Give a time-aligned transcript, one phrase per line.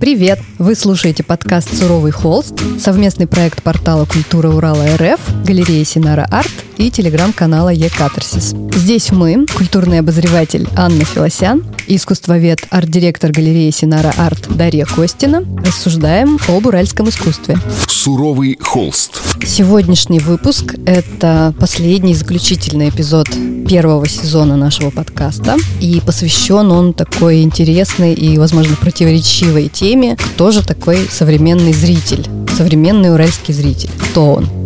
[0.00, 0.40] Привет!
[0.58, 6.90] Вы слушаете подкаст «Суровый холст», совместный проект портала «Культура Урала РФ», галереи Синара Арт и
[6.90, 8.54] телеграм-канала Е-катарсис.
[8.74, 16.38] Здесь мы, культурный обозреватель Анна Филосян и искусствовед, арт-директор галереи Синара Арт Дарья Костина, рассуждаем
[16.48, 17.58] об уральском искусстве.
[17.86, 19.20] «Суровый холст».
[19.46, 23.28] Сегодняшний выпуск— это последний заключительный эпизод
[23.68, 30.64] первого сезона нашего подкаста, и посвящен он такой интересной и, возможно, противоречивой теме, кто же
[30.64, 34.59] такой современный зритель, современный уральский зритель, кто он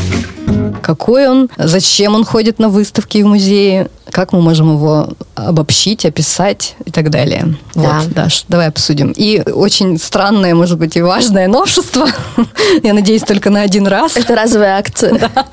[0.84, 6.76] какой он, зачем он ходит на выставки в музее, как мы можем его обобщить, описать
[6.84, 7.56] и так далее.
[7.74, 8.00] Да.
[8.00, 9.12] Вот, Даш, давай обсудим.
[9.16, 12.06] И очень странное, может быть, и важное новшество.
[12.82, 14.16] Я надеюсь, только на один раз.
[14.16, 15.14] Это разовая акция.
[15.34, 15.46] Да.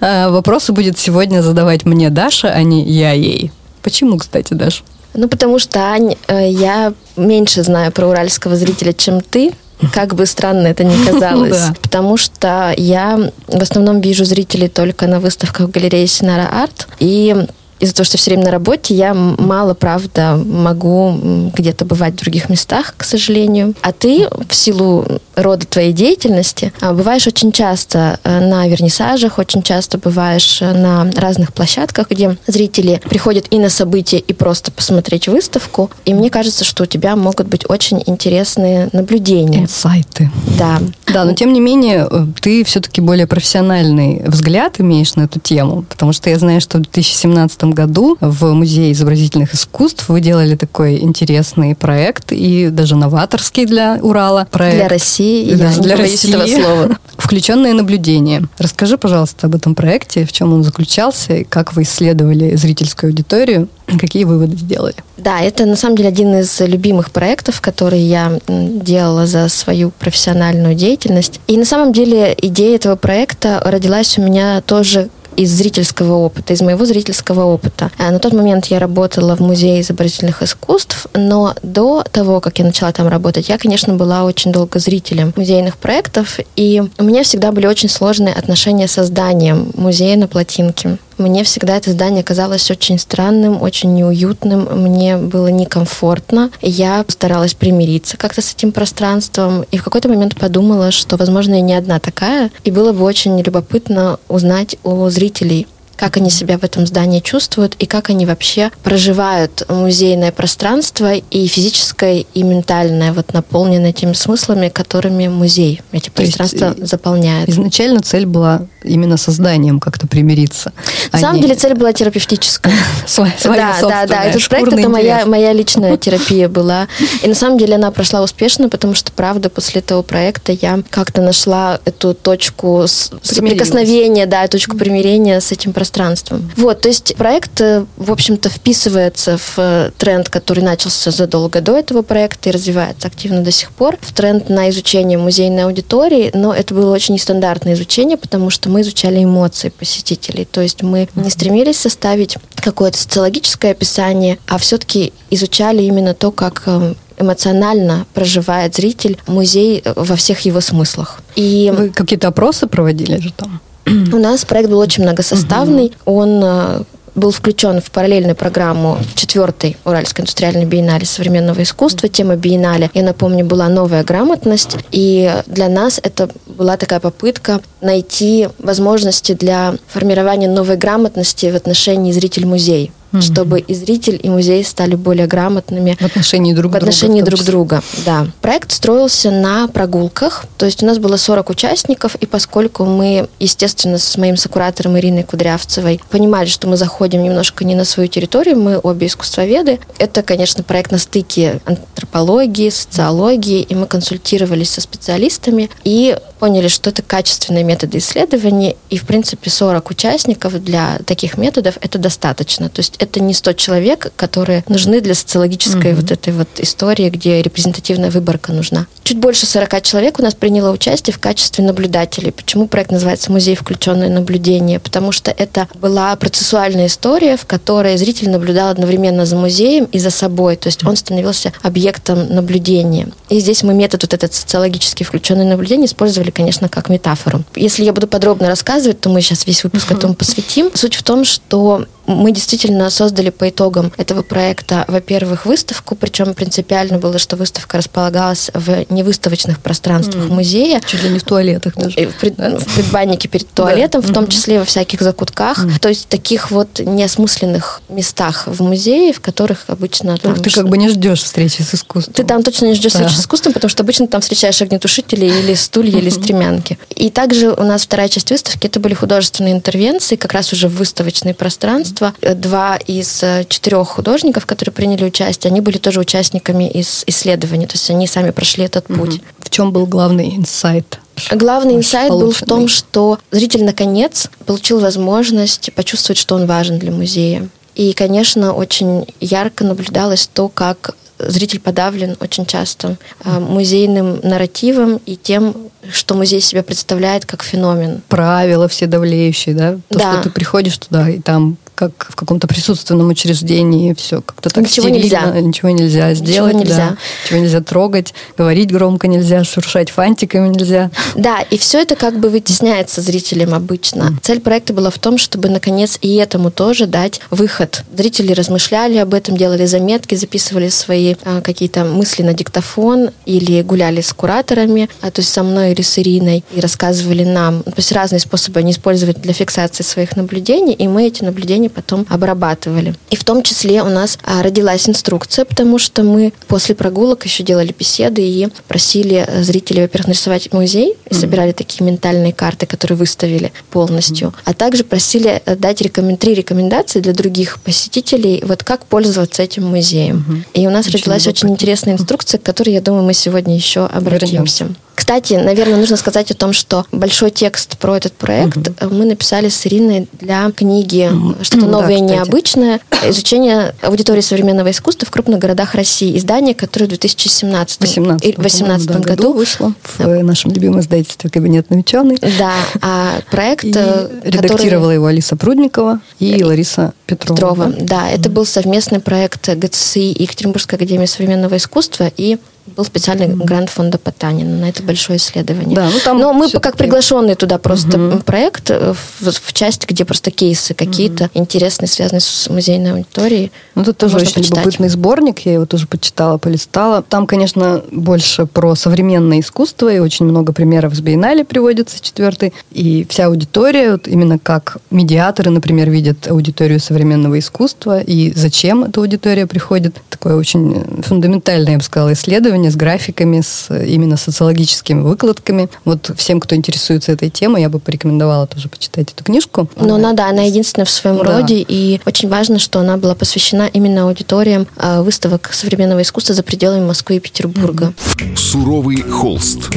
[0.00, 3.50] А, вопросы будет сегодня задавать мне Даша, а не я ей.
[3.82, 4.84] Почему, кстати, Даша?
[5.14, 9.52] Ну, потому что, Ань, э, я меньше знаю про уральского зрителя, чем ты.
[9.92, 11.50] Как бы странно это ни казалось.
[11.58, 11.74] да.
[11.82, 16.88] Потому что я в основном вижу зрителей только на выставках в галерее Синара Арт.
[16.98, 17.34] И
[17.82, 22.48] из-за того, что все время на работе, я мало, правда, могу где-то бывать в других
[22.48, 23.74] местах, к сожалению.
[23.82, 29.62] А ты в силу рода твоей деятельности а, бываешь очень часто э, на вернисажах, очень
[29.62, 35.26] часто бываешь э, на разных площадках, где зрители приходят и на события, и просто посмотреть
[35.26, 35.90] выставку.
[36.04, 39.62] И мне кажется, что у тебя могут быть очень интересные наблюдения.
[39.62, 40.30] Инсайты.
[40.56, 40.80] Да.
[41.12, 45.82] Да, но тем не менее, э, ты все-таки более профессиональный взгляд имеешь на эту тему,
[45.88, 50.98] потому что я знаю, что в 2017 году в Музее изобразительных искусств вы делали такой
[51.00, 54.76] интересный проект и даже новаторский для Урала проект.
[54.76, 56.34] Для России, да, я для России.
[56.34, 56.98] этого слова.
[57.16, 58.42] Включенное наблюдение.
[58.58, 63.68] Расскажи, пожалуйста, об этом проекте, в чем он заключался, и как вы исследовали зрительскую аудиторию,
[63.98, 64.96] какие выводы сделали?
[65.16, 70.74] Да, это на самом деле один из любимых проектов, которые я делала за свою профессиональную
[70.74, 71.40] деятельность.
[71.46, 76.60] И на самом деле идея этого проекта родилась у меня тоже из зрительского опыта, из
[76.60, 77.90] моего зрительского опыта.
[77.98, 82.64] А на тот момент я работала в Музее изобразительных искусств, но до того, как я
[82.64, 87.52] начала там работать, я, конечно, была очень долго зрителем музейных проектов, и у меня всегда
[87.52, 90.98] были очень сложные отношения с созданием музея на плотинке.
[91.18, 96.50] Мне всегда это здание казалось очень странным, очень неуютным, мне было некомфортно.
[96.60, 101.60] Я старалась примириться как-то с этим пространством, и в какой-то момент подумала, что, возможно, я
[101.60, 105.66] не одна такая, и было бы очень любопытно узнать у зрителей,
[105.96, 111.46] как они себя в этом здании чувствуют и как они вообще проживают музейное пространство и
[111.46, 117.48] физическое, и ментальное, вот наполненное теми смыслами, которыми музей эти То пространства заполняет.
[117.48, 120.72] Изначально цель была именно созданием как-то примириться.
[121.12, 122.74] На самом деле цель была терапевтическая.
[123.06, 124.24] Своя, да, да, да.
[124.24, 126.88] Этот проект это моя, моя личная терапия была.
[127.22, 131.22] И на самом деле она прошла успешно, потому что, правда, после этого проекта я как-то
[131.22, 136.50] нашла эту точку соприкосновения, да, точку примирения с этим пространством пространством.
[136.56, 141.76] Вот, то есть проект, э, в общем-то, вписывается в э, тренд, который начался задолго до
[141.76, 146.54] этого проекта и развивается активно до сих пор, в тренд на изучение музейной аудитории, но
[146.54, 151.30] это было очень нестандартное изучение, потому что мы изучали эмоции посетителей, то есть мы не
[151.30, 159.18] стремились составить какое-то социологическое описание, а все-таки изучали именно то, как э, эмоционально проживает зритель
[159.26, 161.20] музей во всех его смыслах.
[161.36, 163.60] И Вы какие-то опросы проводили же там?
[163.86, 165.92] У нас проект был очень многосоставный.
[166.04, 166.82] Он э,
[167.14, 172.08] был включен в параллельную программу четвертой Уральской индустриальной биеннале современного искусства.
[172.08, 174.76] Тема биеннале, я напомню, была новая грамотность.
[174.90, 182.12] И для нас это была такая попытка найти возможности для формирования новой грамотности в отношении
[182.12, 183.20] зритель-музей mm-hmm.
[183.20, 187.36] чтобы и зритель, и музей стали более грамотными в отношении друг в отношении друга.
[187.36, 188.26] друг друга, да.
[188.40, 193.98] Проект строился на прогулках, то есть у нас было 40 участников, и поскольку мы, естественно,
[193.98, 198.78] с моим сокуратором Ириной Кудрявцевой понимали, что мы заходим немножко не на свою территорию, мы
[198.82, 206.16] обе искусствоведы, это, конечно, проект на стыке антропологии, социологии, и мы консультировались со специалистами и
[206.42, 212.00] поняли, что это качественные методы исследования, и, в принципе, 40 участников для таких методов это
[212.00, 212.68] достаточно.
[212.68, 215.94] То есть это не 100 человек, которые нужны для социологической mm-hmm.
[215.94, 218.86] вот этой вот истории, где репрезентативная выборка нужна.
[219.04, 222.32] Чуть больше 40 человек у нас приняло участие в качестве наблюдателей.
[222.32, 224.80] Почему проект называется «Музей включенное наблюдение»?
[224.80, 230.10] Потому что это была процессуальная история, в которой зритель наблюдал одновременно за музеем и за
[230.10, 230.56] собой.
[230.56, 233.12] То есть он становился объектом наблюдения.
[233.28, 237.44] И здесь мы метод вот этот социологически включенное наблюдение использовали, конечно, как метафору.
[237.54, 240.70] Если я буду подробно рассказывать, то мы сейчас весь выпуск этому посвятим.
[240.74, 246.98] Суть в том, что Мы действительно создали по итогам этого проекта, во-первых, выставку, причем принципиально
[246.98, 250.32] было, что выставка располагалась в невыставочных пространствах mm.
[250.32, 250.80] музея.
[250.86, 252.08] Чуть ли не в туалетах даже.
[252.08, 255.58] В, пред, в предбаннике перед туалетом, в том числе во всяких закутках.
[255.80, 260.16] То есть таких вот неосмысленных местах в музее, в которых обычно...
[260.18, 262.14] Там, ты как бы не ждешь встречи с искусством.
[262.14, 265.54] Ты там точно не ждешь встречи с искусством, потому что обычно там встречаешь огнетушители или
[265.54, 266.78] стулья, или стремянки.
[266.96, 270.74] И также у нас вторая часть выставки, это были художественные интервенции, как раз уже в
[270.76, 271.91] выставочные пространства.
[272.20, 277.74] Два из э, четырех художников, которые приняли участие, они были тоже участниками из исследований, то
[277.74, 279.20] есть они сами прошли этот путь.
[279.38, 280.98] В чем был главный инсайт?
[281.30, 286.90] Главный инсайт был в том, что зритель наконец получил возможность почувствовать, что он важен для
[286.90, 287.48] музея.
[287.74, 295.16] И, конечно, очень ярко наблюдалось то, как зритель подавлен очень часто а, музейным нарративом и
[295.16, 295.54] тем,
[295.90, 298.02] что музей себя представляет как феномен.
[298.08, 299.78] Правила все давлеющие, да?
[299.88, 300.12] То, да.
[300.12, 301.56] что ты приходишь туда, и там
[301.88, 305.40] как в каком-то присутственном учреждении, все как-то так ничего нельзя.
[305.40, 306.88] ничего нельзя сделать, ничего нельзя.
[306.90, 310.90] Да, ничего нельзя трогать, говорить громко нельзя, шуршать фантиками нельзя.
[311.14, 314.04] Да, и все это как бы вытесняется зрителям обычно.
[314.04, 314.16] Mm.
[314.22, 317.84] Цель проекта была в том, чтобы наконец и этому тоже дать выход.
[317.94, 324.00] Зрители размышляли об этом, делали заметки, записывали свои а, какие-то мысли на диктофон или гуляли
[324.00, 327.62] с кураторами, а, то есть со мной или с Ириной, и рассказывали нам.
[327.62, 332.06] То есть разные способы они использовали для фиксации своих наблюдений, и мы эти наблюдения потом
[332.08, 332.94] обрабатывали.
[333.10, 337.42] И в том числе у нас а, родилась инструкция, потому что мы после прогулок еще
[337.42, 342.96] делали беседы и просили э, зрителей, во-первых, нарисовать музей, и собирали такие ментальные карты, которые
[342.96, 346.16] выставили полностью, а также просили э, дать рекомен...
[346.16, 350.44] три рекомендации для других посетителей, вот как пользоваться этим музеем.
[350.54, 353.86] И у нас очень родилась очень интересная инструкция, к которой, я думаю, мы сегодня еще
[353.86, 354.32] обратимся.
[354.32, 354.68] Вернемся.
[354.94, 358.94] Кстати, наверное, нужно сказать о том, что большой текст про этот проект угу.
[358.94, 361.10] мы написали с Ириной для книги
[361.42, 362.80] «Что-то новое и да, необычное.
[363.06, 366.16] Изучение аудитории современного искусства в крупных городах России».
[366.16, 370.06] Издание, которое в 2017 18, 18 году, году вышло в да.
[370.22, 372.18] нашем любимом издательстве «Кабинетный ученый».
[372.38, 373.64] Да, а проект...
[373.64, 374.94] И э, редактировала который...
[374.94, 377.34] его Алиса Прудникова и Лариса Петрова.
[377.34, 377.72] Петрова.
[377.80, 383.44] Да, это был совместный проект ГЦИ и Екатеринбургской академии современного искусства и был специальный mm-hmm.
[383.44, 385.74] грант фонда Потанина на это большое исследование.
[385.74, 388.24] Да, ну, там Но мы как приглашенный туда просто mm-hmm.
[388.24, 391.30] проект э, в, в части, где просто кейсы какие-то mm-hmm.
[391.34, 393.52] интересные, связанные с музейной аудиторией.
[393.74, 394.50] Ну, тут тоже очень почитать.
[394.50, 397.02] любопытный сборник, я его тоже почитала, полистала.
[397.02, 402.52] Там, конечно, больше про современное искусство, и очень много примеров с Биеннале приводится, четвертый.
[402.70, 409.00] И вся аудитория, вот именно как медиаторы, например, видят аудиторию современного искусства, и зачем эта
[409.00, 409.96] аудитория приходит.
[410.08, 415.68] Такое очень фундаментальное, я бы сказала, исследование исследования с графиками, с именно социологическими выкладками.
[415.84, 419.68] Вот всем, кто интересуется этой темой, я бы порекомендовала тоже почитать эту книжку.
[419.76, 421.24] Но она, да, она единственная в своем да.
[421.24, 426.42] роде, и очень важно, что она была посвящена именно аудиториям а, выставок современного искусства за
[426.42, 427.94] пределами Москвы и Петербурга.
[428.36, 429.70] Суровый холст.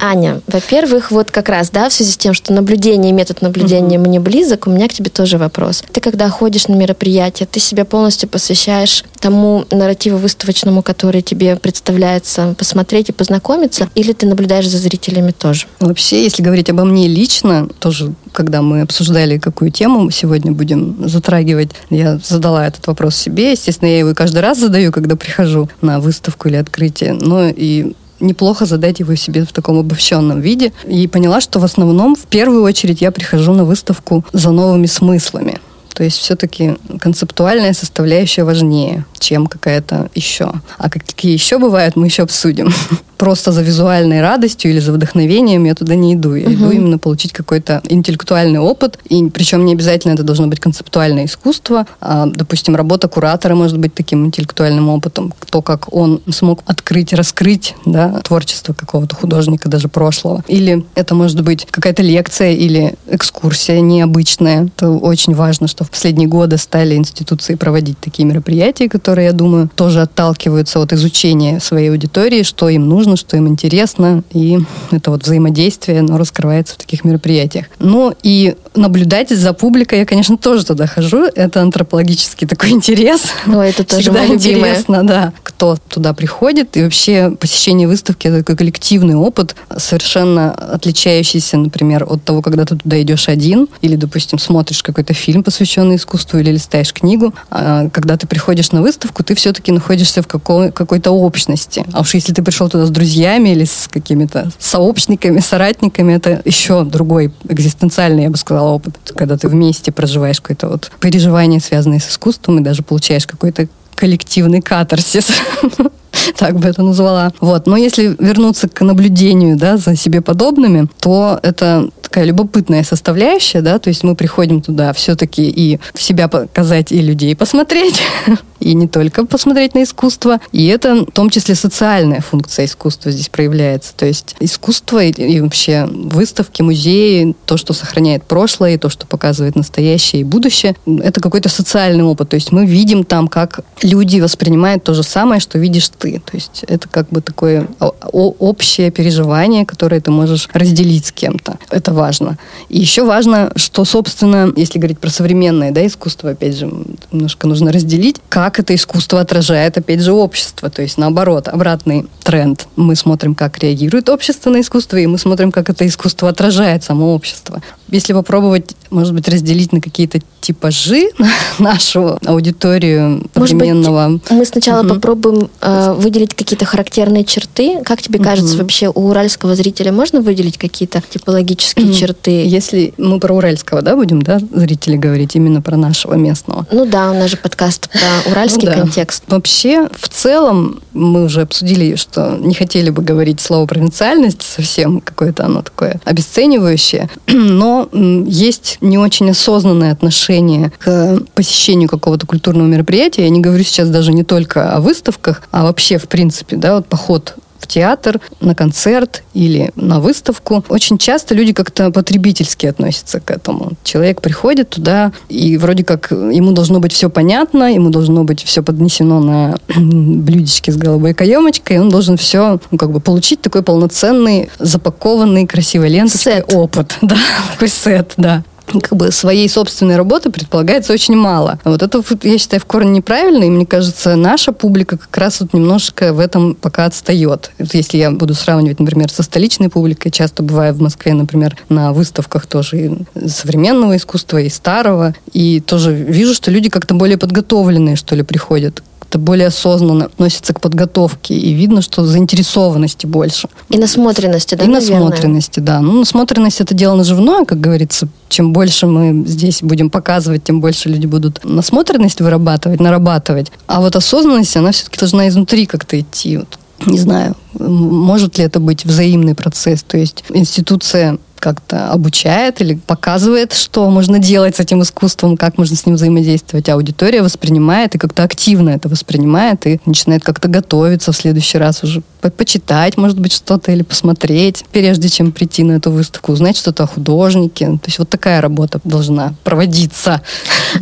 [0.00, 3.98] Аня, во-первых, вот как раз, да, в связи с тем, что наблюдение и метод наблюдения
[3.98, 5.84] мне близок, у меня к тебе тоже вопрос.
[5.92, 12.54] Ты когда ходишь на мероприятие, ты себя полностью посвящаешь тому нарративу выставочному, который тебе представляется,
[12.58, 15.66] посмотреть и познакомиться, или ты наблюдаешь за зрителями тоже?
[15.80, 21.08] Вообще, если говорить обо мне лично, тоже, когда мы обсуждали, какую тему мы сегодня будем
[21.08, 23.52] затрагивать, я задала этот вопрос себе.
[23.52, 27.12] Естественно, я его каждый раз задаю, когда прихожу на выставку или открытие.
[27.12, 30.72] Но и неплохо задать его себе в таком обобщенном виде.
[30.86, 35.58] И поняла, что в основном, в первую очередь, я прихожу на выставку за новыми смыслами.
[35.94, 40.52] То есть все-таки концептуальная составляющая важнее, чем какая-то еще.
[40.76, 42.72] А какие еще бывают, мы еще обсудим.
[43.18, 46.34] просто за визуальной радостью или за вдохновением я туда не иду.
[46.34, 46.54] Я угу.
[46.54, 48.98] иду именно получить какой-то интеллектуальный опыт.
[49.08, 51.86] И причем не обязательно это должно быть концептуальное искусство.
[52.00, 55.34] А, допустим, работа куратора может быть таким интеллектуальным опытом.
[55.50, 60.44] То, как он смог открыть, раскрыть да, творчество какого-то художника, даже прошлого.
[60.46, 64.66] Или это может быть какая-то лекция или экскурсия необычная.
[64.66, 69.68] Это очень важно, что в последние годы стали институции проводить такие мероприятия, которые, я думаю,
[69.74, 74.58] тоже отталкиваются от изучения своей аудитории, что им нужно нужно, что им интересно, и
[74.90, 77.66] это вот взаимодействие, оно раскрывается в таких мероприятиях.
[77.78, 81.24] Ну и наблюдать за публикой я, конечно, тоже туда хожу.
[81.34, 83.22] Это антропологический такой интерес.
[83.46, 86.76] Ну, это тоже Всегда интересно, да кто туда приходит.
[86.76, 92.76] И вообще посещение выставки– это такой коллективный опыт, совершенно отличающийся, например, от того, когда ты
[92.76, 97.34] туда идешь один, или, допустим, смотришь какой-то фильм, посвященный искусству, или листаешь книгу.
[97.50, 101.84] А когда ты приходишь на выставку, ты все-таки находишься в какой- какой-то общности.
[101.92, 106.82] А уж если ты пришел туда с друзьями или с какими-то сообщниками, соратниками, это еще
[106.82, 108.96] другой экзистенциальный, я бы сказала, опыт.
[109.14, 114.60] Когда ты вместе проживаешь какое-то вот переживание, связанное с искусством, и даже получаешь какой-то коллективный
[114.60, 115.28] катарсис.
[116.36, 117.32] так бы это назвала.
[117.40, 117.66] Вот.
[117.66, 123.78] Но если вернуться к наблюдению да, за себе подобными, то это такая любопытная составляющая, да,
[123.78, 128.00] то есть мы приходим туда все-таки и себя показать, и людей посмотреть,
[128.60, 130.40] и не только посмотреть на искусство.
[130.50, 133.94] И это в том числе социальная функция искусства здесь проявляется.
[133.94, 139.06] То есть искусство и, и вообще выставки, музеи, то, что сохраняет прошлое, и то, что
[139.06, 142.30] показывает настоящее и будущее, это какой-то социальный опыт.
[142.30, 146.20] То есть мы видим там, как люди воспринимают то же самое, что видишь ты.
[146.24, 147.66] То есть это как бы такое
[148.12, 151.58] общее переживание, которое ты можешь разделить с кем-то.
[151.70, 152.38] Это важно.
[152.68, 156.70] И еще важно, что, собственно, если говорить про современное да, искусство, опять же,
[157.12, 160.70] немножко нужно разделить, как это искусство отражает, опять же, общество.
[160.70, 162.68] То есть, наоборот, обратный тренд.
[162.76, 167.14] Мы смотрим, как реагирует общество на искусство, и мы смотрим, как это искусство отражает само
[167.14, 167.62] общество.
[167.88, 171.10] Если попробовать, может быть, разделить на какие-то типажи
[171.58, 174.08] нашу аудиторию современного...
[174.08, 174.94] Может быть, мы сначала угу.
[174.94, 177.80] попробуем э, выделить какие-то характерные черты.
[177.84, 178.62] Как тебе кажется, угу.
[178.62, 181.94] вообще у уральского зрителя можно выделить какие-то типологические угу.
[181.94, 182.46] черты?
[182.46, 186.66] Если мы про уральского, да, будем, да, зрители говорить, именно про нашего местного?
[186.72, 188.80] Ну да, у нас же подкаст про уральский ну, да.
[188.80, 189.24] контекст.
[189.28, 195.44] Вообще, в целом, мы уже обсудили, что не хотели бы говорить слово провинциальность совсем, какое-то
[195.44, 203.22] оно такое обесценивающее, но есть не очень осознанное отношение к посещению какого-то культурного мероприятия.
[203.22, 206.86] Я не говорю сейчас даже не только о выставках, а вообще, в принципе, да, вот
[206.86, 210.64] поход в театр, на концерт или на выставку.
[210.68, 213.72] Очень часто люди как-то потребительски относятся к этому.
[213.84, 218.62] Человек приходит туда, и вроде как ему должно быть все понятно, ему должно быть все
[218.62, 223.62] поднесено на блюдечке с голубой каемочкой, и он должен все ну, как бы получить такой
[223.62, 226.96] полноценный, запакованный, красивой ленточкой опыт.
[227.08, 227.16] Да,
[227.52, 228.44] такой сет, да
[228.82, 231.58] как бы своей собственной работы предполагается очень мало.
[231.64, 235.54] Вот это, я считаю, в корне неправильно, и мне кажется, наша публика как раз вот
[235.54, 237.50] немножко в этом пока отстает.
[237.72, 242.46] Если я буду сравнивать, например, со столичной публикой, часто бываю в Москве, например, на выставках
[242.46, 248.14] тоже и современного искусства, и старого, и тоже вижу, что люди как-то более подготовленные, что
[248.14, 253.48] ли, приходят как-то более осознанно относятся к подготовке, и видно, что заинтересованности больше.
[253.70, 255.00] И насмотренности, да, И наверное?
[255.00, 255.80] насмотренности, да.
[255.80, 258.08] Ну, насмотренность– это дело наживное, как говорится.
[258.28, 263.50] Чем больше мы здесь будем показывать, тем больше люди будут насмотренность вырабатывать, нарабатывать.
[263.66, 266.36] А вот осознанность, она все-таки должна изнутри как-то идти.
[266.36, 269.82] Вот не знаю, может ли это быть взаимный процесс.
[269.82, 275.76] То есть институция как-то обучает или показывает, что можно делать с этим искусством, как можно
[275.76, 276.68] с ним взаимодействовать.
[276.68, 282.02] Аудитория воспринимает и как-то активно это воспринимает и начинает как-то готовиться в следующий раз уже
[282.20, 286.84] по почитать, может быть, что-то или посмотреть, прежде чем прийти на эту выставку, узнать что-то
[286.84, 287.66] о художнике.
[287.66, 290.22] То есть вот такая работа должна проводиться.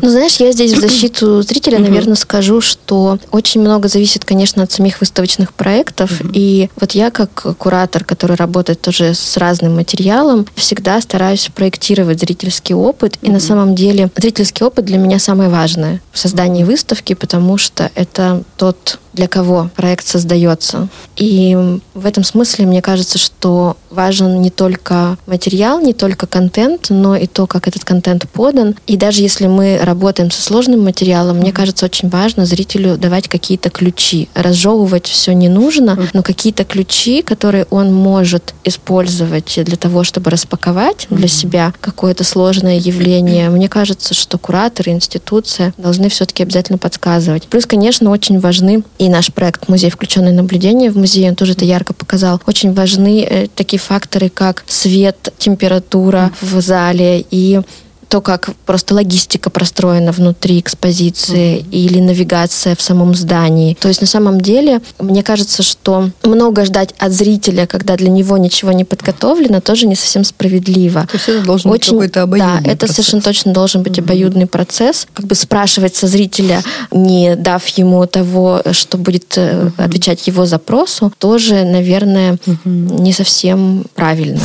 [0.00, 4.70] Ну, знаешь, я здесь в защиту зрителя, наверное, скажу, что очень много зависит, конечно, от
[4.70, 6.20] самих выставочных проектов.
[6.32, 12.74] И вот я как куратор, который работает тоже с разным материалом, всегда стараюсь проектировать зрительский
[12.74, 13.18] опыт.
[13.22, 17.90] И на самом деле зрительский опыт для меня самое важное в создании выставки, потому что
[17.94, 20.88] это тот для кого проект создается.
[21.16, 21.56] И
[21.94, 27.26] в этом смысле мне кажется, что важен не только материал, не только контент, но и
[27.26, 28.76] то, как этот контент подан.
[28.86, 33.70] И даже если мы работаем со сложным материалом, мне кажется, очень важно зрителю давать какие-то
[33.70, 34.28] ключи.
[34.34, 41.06] Разжевывать все не нужно, но какие-то ключи, которые он может использовать для того, чтобы распаковать
[41.08, 43.48] для себя какое-то сложное явление.
[43.48, 47.44] Мне кажется, что кураторы, институция должны все-таки обязательно подсказывать.
[47.44, 51.52] Плюс, конечно, очень важны и и наш проект «Музей включенное наблюдение» в музее, он тоже
[51.52, 52.40] это ярко показал.
[52.46, 57.60] Очень важны э, такие факторы, как свет, температура в зале и
[58.08, 61.70] то, как просто логистика простроена внутри экспозиции mm-hmm.
[61.70, 63.74] или навигация в самом здании.
[63.74, 68.36] То есть на самом деле, мне кажется, что много ждать от зрителя, когда для него
[68.36, 71.02] ничего не подготовлено, тоже не совсем справедливо.
[71.02, 72.96] То есть это должен Очень, быть какой-то обоюдный Да, это процесс.
[72.96, 74.04] совершенно точно должен быть mm-hmm.
[74.04, 75.06] обоюдный процесс.
[75.12, 79.72] Как бы спрашивать со зрителя, не дав ему того, что будет mm-hmm.
[79.78, 83.00] отвечать его запросу, тоже, наверное, mm-hmm.
[83.00, 84.40] не совсем правильно.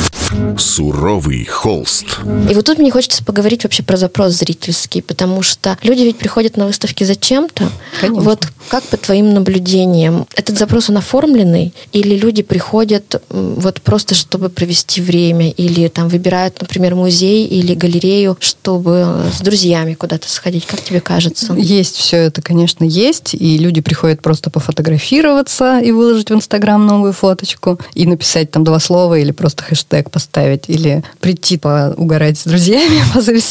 [0.58, 2.06] Суровый холст.
[2.50, 6.18] И вот тут мне хочется поговорить поговорить вообще про запрос зрительский, потому что люди ведь
[6.18, 7.70] приходят на выставки зачем-то.
[8.00, 8.22] Конечно.
[8.22, 14.48] Вот как по твоим наблюдениям, этот запрос он оформленный, или люди приходят вот просто чтобы
[14.48, 20.80] провести время, или там выбирают, например, музей или галерею, чтобы с друзьями куда-то сходить, как
[20.80, 21.54] тебе кажется?
[21.54, 27.12] Есть все это, конечно, есть, и люди приходят просто пофотографироваться и выложить в Инстаграм новую
[27.12, 33.02] фоточку, и написать там два слова, или просто хэштег поставить, или прийти поугарать с друзьями,
[33.14, 33.41] позависать,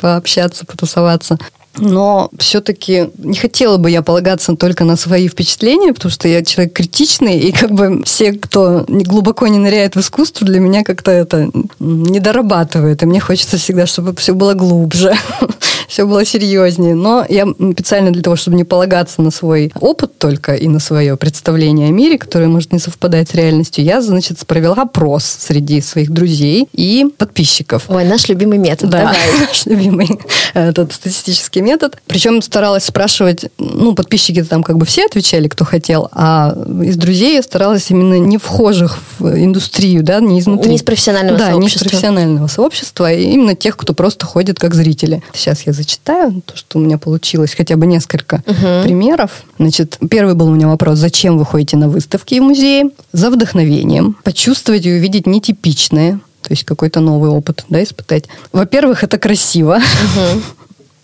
[0.00, 1.38] пообщаться, потусоваться.
[1.78, 6.72] Но все-таки не хотела бы я полагаться только на свои впечатления, потому что я человек
[6.74, 11.50] критичный, и как бы все, кто глубоко не ныряет в искусство, для меня как-то это
[11.78, 13.02] не дорабатывает.
[13.02, 15.14] И мне хочется всегда, чтобы все было глубже,
[15.88, 16.94] все было серьезнее.
[16.94, 21.16] Но я специально для того, чтобы не полагаться на свой опыт только и на свое
[21.16, 26.10] представление о мире, которое может не совпадать с реальностью, я, значит, провела опрос среди своих
[26.10, 27.84] друзей и подписчиков.
[27.88, 28.90] Ой, наш любимый метод.
[28.90, 29.16] Да, Давай.
[29.48, 30.08] наш любимый
[30.54, 31.98] этот статистический метод.
[32.06, 37.34] Причем старалась спрашивать, ну, подписчики там как бы все отвечали, кто хотел, а из друзей
[37.34, 40.70] я старалась именно не вхожих в индустрию, да, не изнутри.
[40.70, 41.60] Не из профессионального да, сообщества.
[41.60, 45.22] не из профессионального сообщества, а именно тех, кто просто ходит как зрители.
[45.34, 48.84] Сейчас я зачитаю то, что у меня получилось, хотя бы несколько Мгм.
[48.84, 49.30] примеров.
[49.58, 52.84] Значит, первый был у меня вопрос, зачем вы ходите на выставки и музеи?
[53.12, 54.16] За вдохновением.
[54.22, 58.24] Почувствовать и увидеть нетипичное, то есть какой-то новый опыт, да, испытать.
[58.52, 59.78] Во-первых, это красиво.
[59.78, 60.42] Мгм.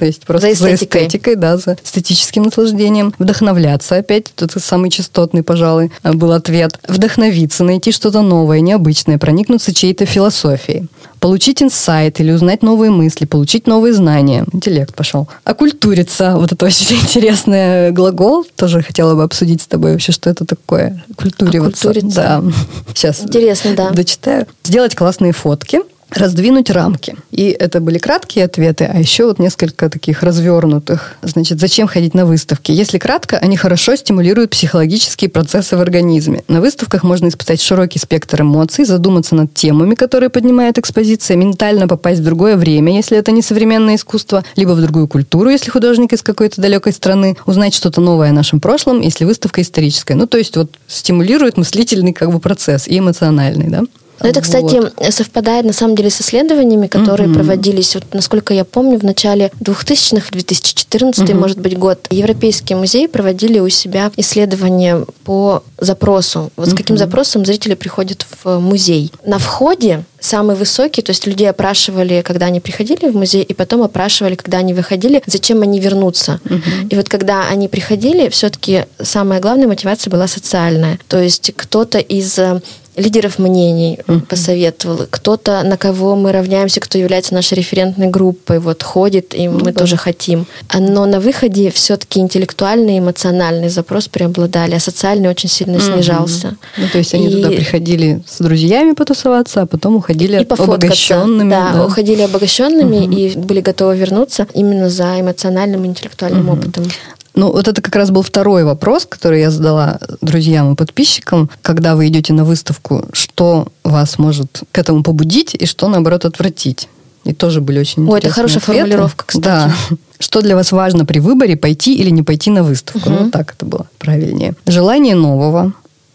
[0.03, 1.07] То есть просто За за эстетикой.
[1.07, 3.15] эстетикой, да, за эстетическим наслаждением.
[3.21, 6.77] Вдохновляться опять, это самый частотный, пожалуй, был ответ.
[6.89, 10.89] Вдохновиться, найти что-то новое, необычное, проникнуться чьей-то философией.
[11.21, 14.45] Получить инсайт или узнать новые мысли, получить новые знания.
[14.53, 15.29] Интеллект пошел.
[15.45, 18.45] Окультуриться, вот это очень интересный глагол.
[18.57, 21.05] Тоже хотела бы обсудить с тобой вообще, что это такое.
[21.15, 21.91] Культуриваться.
[21.91, 22.17] Окультуриться.
[22.17, 22.43] Да.
[22.93, 23.91] Сейчас Интересно, да.
[23.91, 24.49] дочитаю.
[24.65, 25.83] Сделать классные фотки,
[26.15, 27.17] раздвинуть рамки.
[27.31, 31.17] И это были краткие ответы, а еще вот несколько таких развернутых.
[31.23, 32.73] Значит, зачем ходить на выставки?
[32.73, 36.45] Если кратко, они хорошо стимулируют психологические процессы в организме.
[36.49, 42.21] На выставках можно испытать широкий спектр эмоций, задуматься над темами, которые поднимает экспозиция, ментально попасть
[42.21, 46.23] в другое время, если это не современное искусство, либо в другую культуру, если художник из
[46.23, 50.15] какой-то далекой страны, узнать что-то новое о нашем прошлом, если выставка историческая.
[50.15, 53.83] Ну, то есть вот стимулирует мыслительный как бы процесс и эмоциональный, да?
[54.21, 54.95] Но это, кстати, Вот.
[55.13, 57.37] совпадает на самом деле с исследованиями, которые Мгм.
[57.37, 61.41] проводились, вот, насколько я помню, в начале 2000-х, 2014 Мгм.
[61.41, 62.07] может быть, год.
[62.11, 66.51] Европейские музеи проводили у себя исследования по запросу.
[66.57, 69.11] Вот с каким запросом зрители приходят в музей.
[69.27, 73.83] На входе самый высокий, то есть людей опрашивали, когда они приходили в музей, и потом
[73.83, 76.41] опрашивали, когда они выходили, зачем они вернутся.
[76.45, 76.89] Мгм.
[76.91, 80.99] И вот когда они приходили, все-таки самая главная мотивация была социальная.
[81.09, 82.61] То есть кто-то из э,
[82.97, 84.21] лидеров мнений Мгм.
[84.23, 89.59] посоветовал, кто-то, на кого мы равняемся, кто является нашей референтной группой, вот ходит, и мы
[89.61, 89.73] Ну да.
[89.73, 90.47] тоже хотим.
[90.69, 95.93] А, Но на выходе все-таки интеллектуальный, эмоциональный запрос преобладали, а социальный очень сильно Мгм.
[95.95, 96.57] снижался.
[96.77, 101.51] Ну, то есть они И- туда приходили с друзьями потусоваться, а потом уходили И обогащенными.
[101.51, 101.87] Да, да.
[101.87, 103.13] уходили обогащенными Мгм.
[103.13, 106.59] и были готовы вернуться именно за эмоциональным и интеллектуальным Мгм.
[106.59, 106.85] опытом.
[107.35, 111.51] Ну, вот это как раз был второй вопрос, который я задала друзьям и подписчикам.
[111.63, 116.89] Когда вы идете на выставку, что вас может к этому побудить и что, наоборот, отвратить?
[117.25, 118.79] И тоже были очень Ой, это интересные хорошая ответы.
[118.81, 119.45] формулировка, кстати.
[119.45, 119.75] Да.
[120.19, 123.11] Что для вас важно при выборе, пойти или не пойти на выставку?
[123.11, 123.25] Мгм.
[123.25, 124.55] Ну, так это было правильнее.
[124.67, 125.73] Желание нового.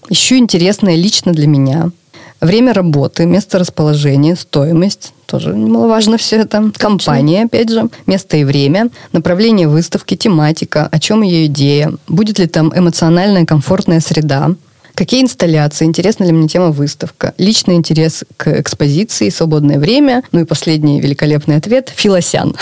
[0.10, 1.92] Ищу интересное лично для меня.
[2.40, 5.14] Время работы, место расположения, стоимость.
[5.26, 6.72] Тоже немаловажно все это.
[6.78, 7.90] Компания, опять же.
[8.06, 8.90] Место и время.
[9.12, 10.88] Направление выставки, тематика.
[10.92, 11.94] О чем ее идея.
[12.08, 14.52] Будет ли там эмоциональная, комфортная среда.
[14.98, 15.86] Какие инсталляции?
[15.86, 17.36] Интересна ли мне тема выставка?
[17.38, 20.24] Личный интерес к экспозиции, свободное время.
[20.32, 22.56] Ну и последний великолепный ответ– Филосян.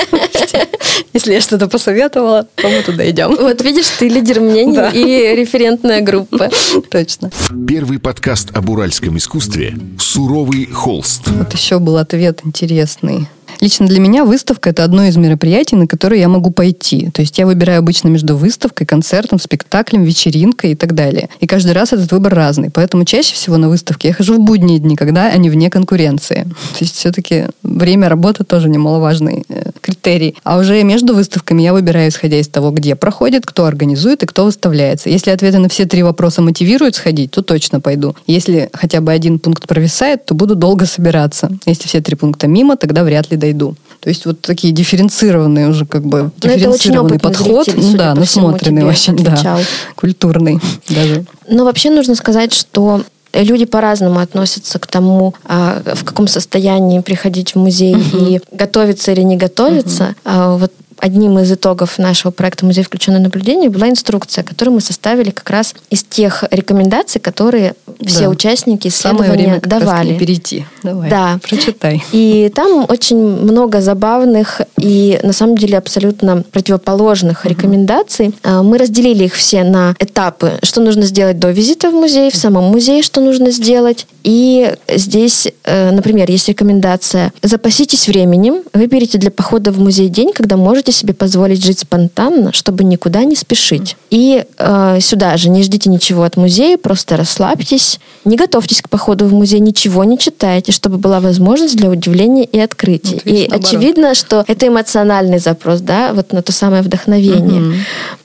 [1.14, 3.34] Если я что-то посоветовала, то мы туда идем.
[3.40, 6.50] Вот видишь, ты лидер мнений и референтная группа.
[6.90, 7.30] Точно.
[7.66, 11.26] Первый подкаст об уральском искусстве «Суровый холст».
[11.26, 13.28] Вот еще был ответ интересный.
[13.60, 17.10] Лично для меня выставка– это одно из мероприятий, на которые я могу пойти.
[17.10, 21.28] То есть я выбираю обычно между выставкой, концертом, спектаклем, вечеринкой и так далее.
[21.40, 22.70] И каждый раз этот выбор разный.
[22.70, 26.44] Поэтому чаще всего на выставке я хожу в будние дни, когда они вне конкуренции.
[26.44, 30.36] То есть все-таки время работы тоже немаловажный э, критерий.
[30.44, 34.44] А уже между выставками я выбираю, исходя из того, где проходит, кто организует и кто
[34.44, 35.10] выставляется.
[35.10, 38.14] Если ответы на все три вопроса мотивируют сходить, то точно пойду.
[38.26, 41.50] Если хотя бы один пункт провисает, то буду долго собираться.
[41.66, 43.74] Если все три пункта мимо, тогда вряд ли дойду.
[44.00, 47.96] То есть вот такие дифференцированные уже как бы Ну, это очень дифференцированный подход, зритель, ну
[47.96, 49.58] да, насмотренный тебе очень, да,
[49.96, 51.24] культурный даже.
[51.48, 57.54] Но вообще нужно сказать, что Люди по-разному относятся к тому, а, в каком состоянии приходить
[57.54, 58.24] в музей угу.
[58.26, 60.16] и готовиться или не готовиться.
[60.24, 60.58] Угу.
[60.58, 65.48] Вот одним из итогов нашего проекта «Музей включенное наблюдение» была инструкция, которую мы составили как
[65.50, 68.28] раз из тех рекомендаций, которые все да.
[68.30, 70.18] участники исследования Самое время давали.
[70.18, 70.64] перейти.
[70.82, 71.38] Давай, да.
[71.42, 72.02] прочитай.
[72.12, 77.48] И там очень много забавных и, на самом деле, абсолютно противоположных угу.
[77.48, 78.34] рекомендаций.
[78.42, 82.36] А, мы разделили их все на этапы, что нужно сделать до визита в музей, в
[82.36, 84.06] самом музее, что нужно сделать.
[84.22, 90.56] И здесь, э, например, есть рекомендация «Запаситесь временем, выберите для похода в музей день, когда
[90.56, 93.96] можете можете себе позволить жить спонтанно, чтобы никуда не спешить.
[94.10, 99.26] И э, сюда же не ждите ничего от музея, просто расслабьтесь, не готовьтесь к походу
[99.26, 103.14] в музей, ничего не читайте, чтобы была возможность для удивления и открытий.
[103.14, 103.64] Вот, видишь, и наоборот.
[103.64, 107.62] очевидно, что это эмоциональный запрос, да, вот на то самое вдохновение.
[107.62, 107.74] Угу.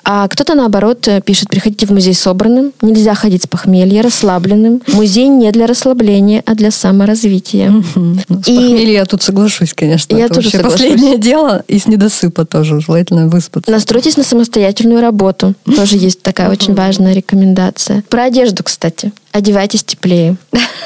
[0.08, 4.82] А кто-то, наоборот, пишет, приходите в музей собранным, нельзя ходить с похмелья, расслабленным.
[4.94, 7.72] Музей не для расслабления, а для саморазвития.
[7.96, 8.56] Ну, с и...
[8.56, 10.16] похмелья я тут соглашусь, конечно.
[10.16, 10.80] Я это тоже соглашусь.
[10.80, 13.70] последнее дело, и с недосыпа тоже желательно выспаться.
[13.70, 15.56] Настройтесь на самостоятельную работу.
[15.76, 18.02] Тоже есть такая очень важная рекомендация.
[18.10, 20.38] Про одежду, кстати одевайтесь теплее.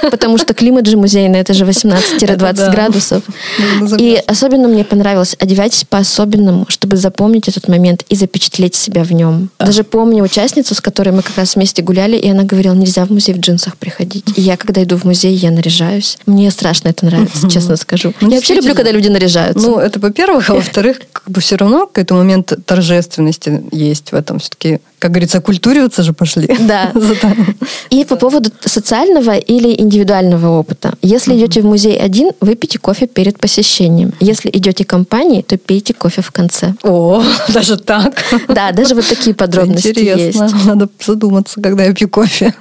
[0.01, 3.23] Потому что климат же музейный, это же 18-20 градусов.
[3.97, 9.49] И особенно мне понравилось, одевайтесь по-особенному, чтобы запомнить этот момент и запечатлеть себя в нем.
[9.59, 13.12] Даже помню участницу, с которой мы как раз вместе гуляли, и она говорила, нельзя в
[13.12, 14.25] музей в джинсах приходить.
[14.35, 16.17] И я, когда иду в музей, я наряжаюсь.
[16.25, 18.13] Мне страшно это нравится, честно скажу.
[18.21, 19.67] Ну, я вообще люблю, когда люди наряжаются.
[19.67, 24.39] Ну, это во-первых, а во-вторых, как бы все равно какой-то момент торжественности есть в этом.
[24.39, 26.47] Все-таки как говорится, культуриваться же пошли.
[26.59, 26.91] Да.
[27.89, 30.93] И по поводу социального или индивидуального опыта.
[31.01, 34.13] Если идете в музей один, выпейте кофе перед посещением.
[34.19, 36.73] Если идете компанией, то пейте кофе в конце.
[36.83, 38.23] О, даже так?
[38.47, 40.43] Да, даже вот такие подробности Интересно.
[40.43, 40.65] есть.
[40.65, 42.53] Надо задуматься, когда я пью кофе.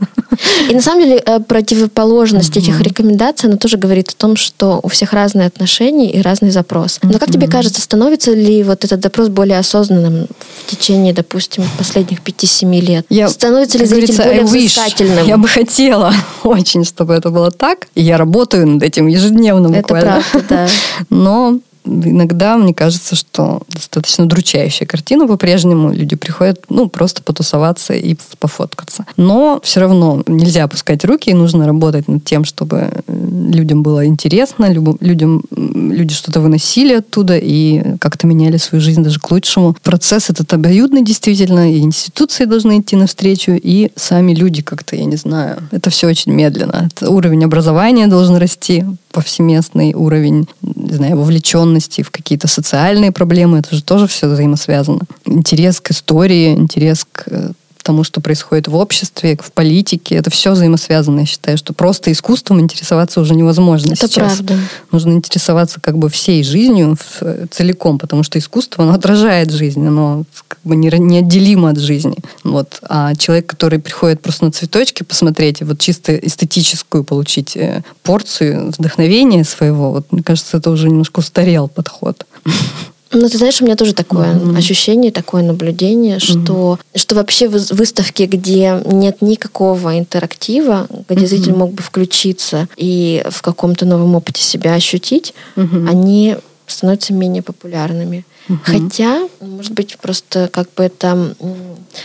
[0.70, 4.88] И на самом деле э, противоположность этих рекомендаций, она тоже говорит о том, что у
[4.88, 7.00] всех разные отношения и разный запрос.
[7.02, 10.26] Но как тебе кажется, становится ли вот этот запрос более осознанным
[10.66, 13.06] в течение, допустим, последних 5-7 лет?
[13.08, 15.26] Я, Становится ли зритель более взыскательным?
[15.26, 16.12] Я бы хотела
[16.44, 17.88] очень, чтобы это было так.
[17.94, 20.08] И я работаю над этим ежедневно буквально.
[20.08, 20.68] Это правда, да.
[21.10, 25.92] Но иногда мне кажется, что достаточно дручающая картина по-прежнему.
[25.92, 29.06] Люди приходят, ну, просто потусоваться и пофоткаться.
[29.16, 34.70] Но все равно нельзя опускать руки, и нужно работать над тем, чтобы людям было интересно,
[34.70, 39.76] людям, люди что-то выносили оттуда и как-то меняли свою жизнь даже к лучшему.
[39.82, 45.16] Процесс этот обоюдный действительно, и институции должны идти навстречу, и сами люди как-то, я не
[45.16, 46.88] знаю, это все очень медленно.
[46.92, 53.74] Это уровень образования должен расти, повсеместный уровень, не знаю, вовлеченности в какие-то социальные проблемы, это
[53.74, 55.00] же тоже все взаимосвязано.
[55.24, 57.52] Интерес к истории, интерес к
[57.88, 60.16] тому, что происходит в обществе, в политике.
[60.16, 61.20] Это все взаимосвязано.
[61.20, 64.36] Я считаю, что просто искусством интересоваться уже невозможно Это сейчас.
[64.36, 64.58] правда.
[64.92, 70.24] Нужно интересоваться как бы всей жизнью в, целиком, потому что искусство, оно отражает жизнь, оно
[70.48, 72.16] как бы неотделимо от жизни.
[72.44, 72.78] Вот.
[72.82, 79.44] А человек, который приходит просто на цветочки посмотреть, вот чисто эстетическую получить э, порцию вдохновения
[79.44, 82.26] своего, вот, мне кажется, это уже немножко устарел подход.
[83.10, 84.56] Ну, ты знаешь, у меня тоже такое mm-hmm.
[84.58, 86.98] ощущение, такое наблюдение, что, mm-hmm.
[86.98, 91.26] что вообще выставки, где нет никакого интерактива, где mm-hmm.
[91.26, 95.88] зритель мог бы включиться и в каком-то новом опыте себя ощутить, mm-hmm.
[95.88, 98.24] они становятся менее популярными.
[98.48, 98.58] Uh-huh.
[98.62, 101.34] Хотя, может быть, просто как бы это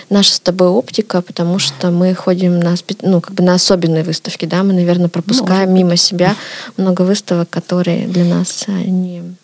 [0.09, 4.45] наша с тобой оптика, потому что мы ходим на, ну, как бы на особенные выставки,
[4.45, 6.35] да, мы, наверное, пропускаем мимо себя
[6.77, 9.35] много выставок, которые для нас не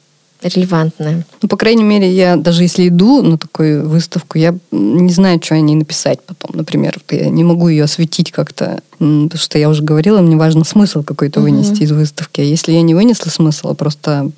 [0.42, 1.26] релевантная.
[1.42, 5.56] Ну, по крайней мере, я даже если иду на такую выставку, я не знаю, что
[5.56, 6.52] о ней написать потом.
[6.54, 11.04] Например, я не могу ее осветить как-то, потому что я уже говорила, мне важно смысл
[11.04, 11.86] какой-то вынести uh-huh.
[11.86, 12.42] из выставки.
[12.42, 14.32] А если я не вынесла смысл, а просто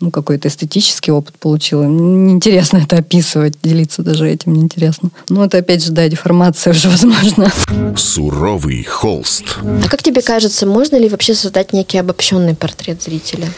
[0.00, 1.84] ну, какой-то эстетический опыт получила.
[1.84, 5.10] Неинтересно это описывать, делиться даже этим неинтересно.
[5.28, 7.50] Ну, это опять же, да, деформация уже возможно.
[7.96, 9.58] Суровый холст.
[9.62, 13.48] А как тебе кажется, можно ли вообще создать некий обобщенный портрет зрителя?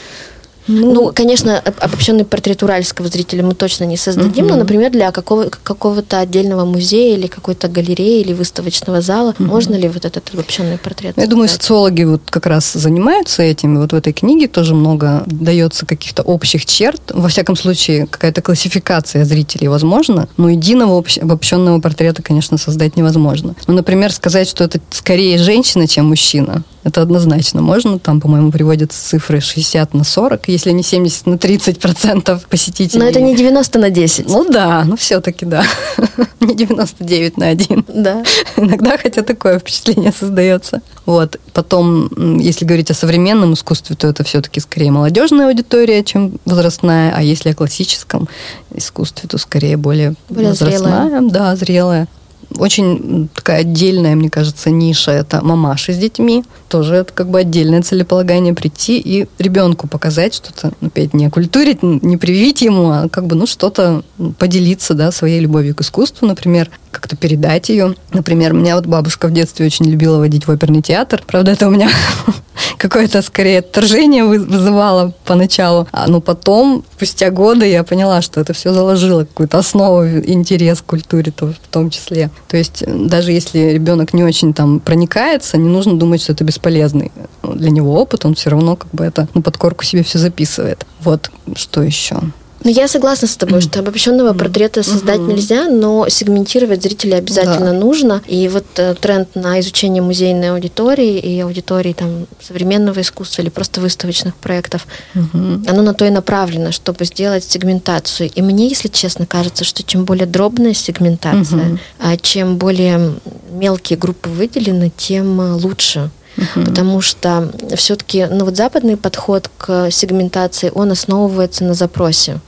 [0.68, 4.54] Ну, ну, конечно, обобщенный портрет уральского зрителя мы точно не создадим, угу.
[4.54, 9.48] но, например, для какого, какого-то отдельного музея или какой-то галереи или выставочного зала угу.
[9.48, 11.14] можно ли вот этот обобщенный портрет?
[11.16, 13.78] Я думаю, социологи вот как раз занимаются этим.
[13.78, 17.00] Вот в этой книге тоже много дается каких-то общих черт.
[17.14, 23.54] Во всяком случае, какая-то классификация зрителей возможна, но единого обобщенного портрета, конечно, создать невозможно.
[23.66, 27.99] Ну, например, сказать, что это скорее женщина, чем мужчина, это однозначно можно.
[27.99, 33.01] Там, по-моему, приводятся цифры 60 на 40, если не 70 на 30 процентов посетителей.
[33.01, 34.29] Но это не 90 на 10.
[34.29, 35.64] Ну да, ну все-таки да.
[36.41, 37.85] не 99 на 1.
[37.88, 38.23] Да.
[38.57, 40.83] Иногда хотя такое впечатление создается.
[41.05, 41.38] Вот.
[41.53, 47.12] Потом, если говорить о современном искусстве, то это все-таки скорее молодежная аудитория, чем возрастная.
[47.14, 48.29] А если о классическом
[48.75, 51.09] искусстве, то скорее более, более возрастная.
[51.09, 51.31] Зрелая.
[51.31, 52.09] Да, зрелая.
[52.57, 56.45] Очень такая отдельная, мне кажется, ниша– это мамаши с детьми.
[56.69, 62.17] Тоже это как бы отдельное целеполагание прийти и ребенку показать что-то, опять не окультурить, не
[62.17, 64.03] привить ему, а как бы, ну, что-то
[64.39, 67.95] поделиться, да, своей любовью к искусству, например, как-то передать ее.
[68.13, 71.23] Например, меня вот бабушка в детстве очень любила водить в оперный театр.
[71.27, 71.91] Правда, это у меня
[72.77, 75.87] какое-то скорее отторжение вызывало поначалу.
[75.92, 80.87] А, но потом, спустя годы, я поняла, что это все заложило какую-то основу, интерес к
[80.87, 82.31] культуре то, в том числе.
[82.49, 87.12] То есть даже если ребенок не очень там проникается, не нужно думать, что это бесполезный
[87.42, 90.87] для него опыт, он все равно как бы это ну, под корку себе все записывает.
[91.01, 92.21] Вот что еще.
[92.64, 97.79] Ну, я согласна с тобой, что обобщенного портрета создать нельзя, но сегментировать зрителей обязательно да.
[97.79, 98.23] нужно.
[98.27, 103.81] И вот э, тренд на изучение музейной аудитории и аудитории там современного искусства или просто
[103.81, 105.62] выставочных проектов, угу.
[105.66, 108.31] оно на то и направлено, чтобы сделать сегментацию.
[108.35, 111.79] И мне, если честно, кажется, что чем более дробная сегментация, угу.
[112.01, 113.14] а чем более
[113.51, 116.11] мелкие группы выделены, тем э, лучше.
[116.37, 116.66] Uh-huh.
[116.66, 122.38] Потому что все-таки ну, вот западный подход к сегментации, он основывается на запросе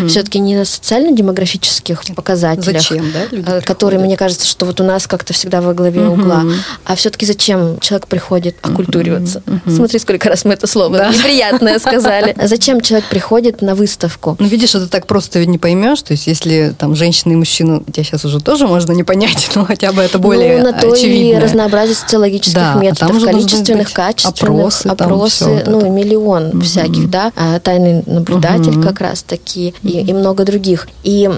[0.00, 0.08] угу.
[0.08, 5.06] все-таки не на социально-демографических показателях, зачем, да, э, которые, мне кажется, что вот у нас
[5.06, 6.20] как-то всегда во главе угу.
[6.20, 6.44] угла,
[6.84, 9.42] а все-таки зачем человек приходит оккультуриваться?
[9.46, 9.74] Угу.
[9.74, 11.08] Смотри, сколько раз мы это слово да.
[11.08, 12.36] неприятное сказали.
[12.46, 14.36] Зачем человек приходит на выставку?
[14.38, 17.82] Ну, видишь, это так просто ведь не поймешь, то есть если там женщина и мужчина,
[17.92, 20.92] тебя сейчас уже тоже можно не понять, но хотя бы это более Ну, на то
[20.92, 21.40] очевидное.
[21.40, 26.60] и разнообразие социологических да, а методов, а количественных, качественных, опросы, опросы ну, вот миллион угу.
[26.60, 28.82] всяких, да, а тайный наблюдатель угу.
[28.82, 30.88] как раз таки и, и много других.
[31.04, 31.30] И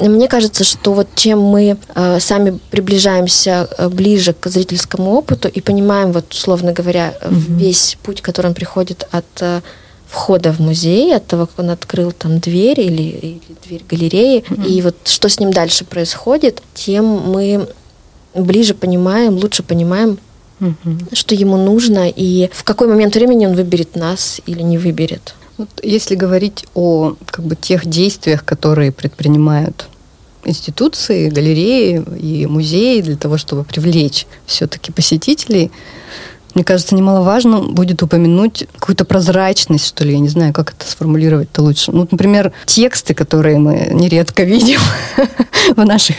[0.00, 5.60] мне кажется, что вот чем мы э, сами приближаемся э, ближе к зрительскому опыту и
[5.60, 7.56] понимаем, вот условно говоря, mm-hmm.
[7.56, 9.60] весь путь, который он приходит от э,
[10.08, 14.66] входа в музей, от того, как он открыл там дверь или, или дверь галереи, mm-hmm.
[14.66, 17.68] и вот что с ним дальше происходит, тем мы
[18.34, 20.18] ближе понимаем, лучше понимаем,
[20.58, 21.14] mm-hmm.
[21.14, 25.34] что ему нужно и в какой момент времени он выберет нас или не выберет.
[25.82, 29.88] Если говорить о как бы, тех действиях, которые предпринимают
[30.44, 35.70] институции, галереи и музеи для того, чтобы привлечь все-таки посетителей,
[36.54, 41.62] мне кажется, немаловажно будет упомянуть какую-то прозрачность, что ли, я не знаю, как это сформулировать-то
[41.62, 41.92] лучше.
[41.92, 44.80] Ну, например, тексты, которые мы нередко видим
[45.76, 46.16] в наших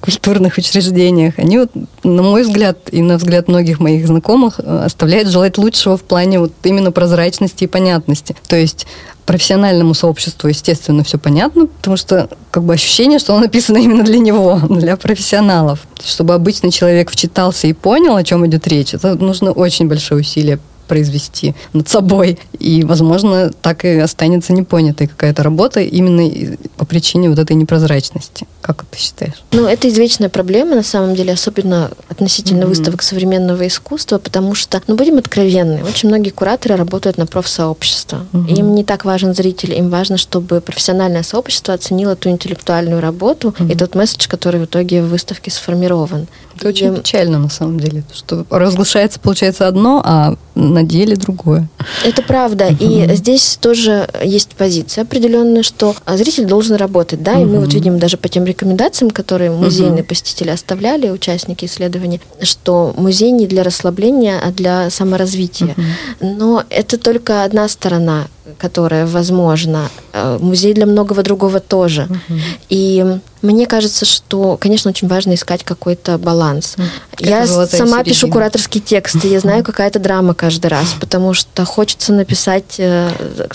[0.00, 1.70] культурных учреждениях, они, вот,
[2.02, 6.38] на мой взгляд, и на взгляд многих моих знакомых, э, оставляют желать лучшего в плане
[6.38, 8.36] вот именно прозрачности и понятности.
[8.48, 8.86] То есть
[9.24, 14.18] профессиональному сообществу, естественно, все понятно, потому что как бы ощущение, что оно написано именно для
[14.18, 15.80] него, для профессионалов.
[16.04, 20.58] Чтобы обычный человек вчитался и понял, о чем идет речь, это нужно очень большое усилие
[20.86, 22.38] произвести над собой.
[22.58, 28.46] И, возможно, так и останется непонятой какая-то работа именно по причине вот этой непрозрачности.
[28.64, 29.34] Как ты считаешь?
[29.52, 32.68] Ну, это извечная проблема, на самом деле, особенно относительно mm-hmm.
[32.68, 38.24] выставок современного искусства, потому что, ну, будем откровенны, очень многие кураторы работают на профсообщество.
[38.32, 38.54] Mm-hmm.
[38.56, 43.70] Им не так важен зритель, им важно, чтобы профессиональное сообщество оценило ту интеллектуальную работу mm-hmm.
[43.70, 46.26] и тот месседж, который в итоге в выставке сформирован.
[46.56, 46.70] Это и...
[46.70, 51.68] очень печально, на самом деле, что разглашается, получается, одно, а на деле другое.
[52.02, 52.68] Это правда.
[52.68, 57.98] И здесь тоже есть позиция определенная, что зритель должен работать, да, и мы вот видим
[57.98, 64.40] даже по тем рекомендациям, которые музейные посетители оставляли, участники исследований, что музей не для расслабления,
[64.42, 65.74] а для саморазвития.
[66.20, 68.26] Но это только одна сторона
[68.58, 69.90] которая возможна.
[70.16, 72.02] Э, музей для многого другого тоже.
[72.02, 72.38] Угу.
[72.68, 73.04] И
[73.42, 76.76] мне кажется, что, конечно, очень важно искать какой-то баланс.
[76.78, 76.86] Угу.
[77.18, 78.04] Я сама середина.
[78.04, 83.10] пишу кураторские тексты, я знаю, какая то драма каждый раз, потому что хочется написать э,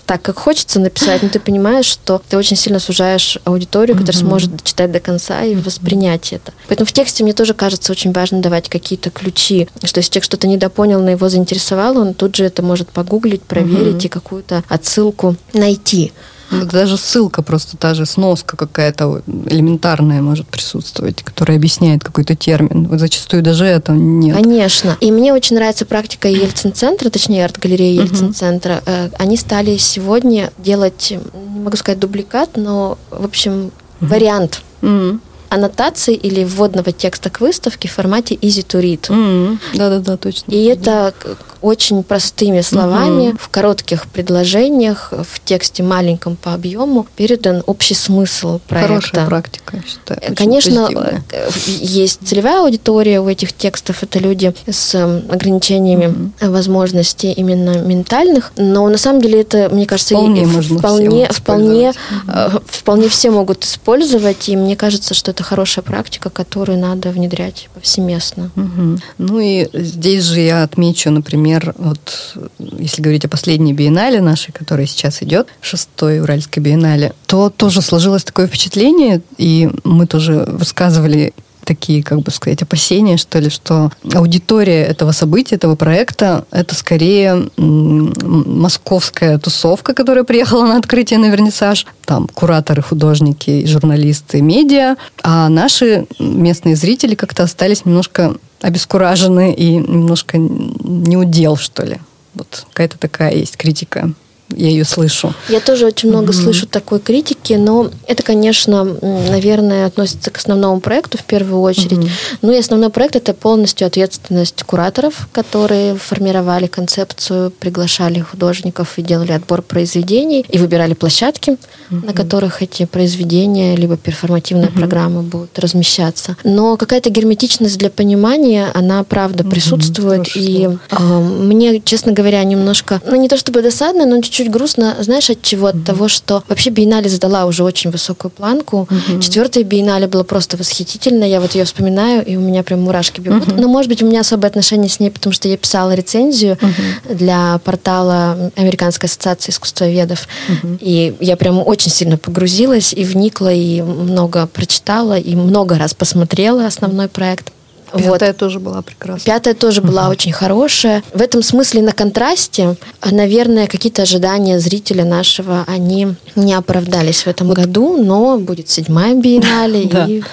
[0.06, 4.28] так, как хочется написать, но ты понимаешь, что ты очень сильно сужаешь аудиторию, которая угу.
[4.28, 6.52] сможет читать до конца и воспринять это.
[6.68, 10.48] Поэтому в тексте мне тоже кажется очень важно давать какие-то ключи, что если человек что-то
[10.48, 14.06] недопонял, но его заинтересовало, он тут же это может погуглить, проверить угу.
[14.06, 16.12] и какую-то отсылку найти.
[16.52, 22.88] Ну, даже ссылка просто та же сноска какая-то элементарная может присутствовать, которая объясняет какой-то термин.
[22.88, 24.36] Вот зачастую даже это нет.
[24.36, 24.98] Конечно.
[25.00, 28.82] И мне очень нравится практика Ельцин-центра, точнее арт-галереи Ельцин-центра.
[28.86, 29.14] Uh-huh.
[29.20, 34.08] Они стали сегодня делать, не могу сказать дубликат, но, в общем, uh-huh.
[34.08, 34.62] вариант.
[34.82, 39.02] Uh-huh аннотации или вводного текста к выставке в формате easy to read.
[39.10, 39.58] Mm-hmm.
[39.74, 40.52] Да-да-да, точно.
[40.52, 41.14] И это
[41.62, 43.38] очень простыми словами, угу.
[43.40, 48.88] в коротких предложениях, в тексте маленьком по объему передан общий смысл проекта.
[48.88, 50.36] Хорошая практика, я считаю.
[50.36, 51.24] Конечно, позитивная.
[51.32, 54.96] Э, есть целевая аудитория у этих текстов, это люди с
[55.30, 56.52] ограничениями угу.
[56.52, 62.62] возможностей именно ментальных, но на самом деле это, мне кажется, вполне, вполне, вполне, угу.
[62.68, 68.52] вполне все могут использовать, и мне кажется, что это хорошая практика, которую надо внедрять повсеместно.
[68.56, 69.00] Угу.
[69.18, 72.38] Ну и здесь же я отмечу, например, вот
[72.78, 78.24] если говорить о последней биеннале нашей, которая сейчас идет, шестой Уральской биеннале, то тоже сложилось
[78.24, 81.34] такое впечатление, и мы тоже высказывали
[81.70, 87.48] такие, как бы сказать, опасения, что ли, что аудитория этого события, этого проекта, это скорее
[87.58, 96.08] московская тусовка, которая приехала на открытие на вернисаж, там кураторы, художники, журналисты, медиа, а наши
[96.18, 102.00] местные зрители как-то остались немножко обескуражены и немножко не удел, что ли.
[102.34, 104.12] Вот какая-то такая есть критика
[104.56, 105.34] я ее слышу.
[105.48, 106.44] Я тоже очень много mm-hmm.
[106.44, 112.00] слышу такой критики, но это, конечно, наверное, относится к основному проекту в первую очередь.
[112.00, 112.38] Mm-hmm.
[112.42, 119.34] Ну и основной проект это полностью ответственность кураторов, которые формировали концепцию, приглашали художников и делали
[119.34, 122.06] отбор произведений и выбирали площадки, mm-hmm.
[122.06, 124.78] на которых эти произведения либо перформативная mm-hmm.
[124.80, 126.38] программа будут размещаться.
[126.44, 129.50] Но какая-то герметичность для понимания, она правда mm-hmm.
[129.50, 130.28] присутствует.
[130.28, 130.40] Хорошо.
[130.40, 134.96] И э, мне, честно говоря, немножко, ну не то чтобы досадно, но чуть чуть грустно,
[135.02, 135.68] знаешь, от чего?
[135.68, 135.86] От mm-hmm.
[135.86, 138.88] того, что вообще биеннале задала уже очень высокую планку.
[138.90, 139.20] Mm-hmm.
[139.22, 141.26] Четвертая биеннале была просто восхитительно.
[141.26, 143.44] Я вот ее вспоминаю, и у меня прям мурашки бегут.
[143.44, 143.60] Mm-hmm.
[143.60, 147.16] Но, может быть, у меня особое отношение с ней, потому что я писала рецензию mm-hmm.
[147.16, 150.26] для портала Американской ассоциации искусствоведов.
[150.48, 150.78] Mm-hmm.
[150.80, 156.66] И я прям очень сильно погрузилась и вникла, и много прочитала, и много раз посмотрела
[156.66, 157.52] основной проект.
[157.94, 158.38] Пятая вот.
[158.38, 159.26] тоже была прекрасная.
[159.26, 159.90] Пятая тоже угу.
[159.90, 161.04] была очень хорошая.
[161.14, 162.76] В этом смысле на контрасте,
[163.10, 167.58] наверное, какие-то ожидания зрителя нашего, они не оправдались в этом вот.
[167.58, 170.24] году, но будет седьмая биеннале, и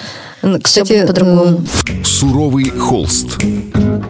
[0.61, 1.65] Кстати, по-другому.
[2.03, 3.37] Суровый холст.